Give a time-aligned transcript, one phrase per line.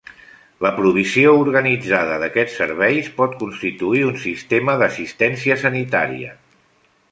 [0.65, 6.37] La provisió organitzada d'aquests serveis pot constituir un sistema d'assistència sanitària.